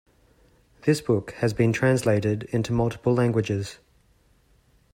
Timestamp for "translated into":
1.71-2.73